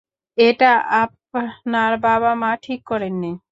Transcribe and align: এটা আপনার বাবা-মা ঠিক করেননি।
এটা 0.37 0.71
আপনার 1.01 1.91
বাবা-মা 2.03 2.51
ঠিক 2.63 2.79
করেননি। 2.85 3.31